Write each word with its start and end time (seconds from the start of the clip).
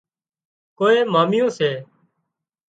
ڪوئي 0.77 0.99
ماميون 1.13 1.47
سي 1.57 1.71